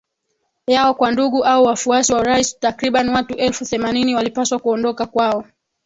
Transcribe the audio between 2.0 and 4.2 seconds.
wa rais Takribani watu elfu themanini